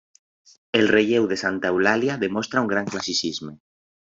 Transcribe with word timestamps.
El 0.79 0.87
relleu 0.91 1.27
de 1.33 1.37
santa 1.41 1.71
Eulàlia, 1.75 2.17
demostra 2.27 2.65
un 2.65 2.73
gran 2.75 2.91
classicisme. 2.97 3.55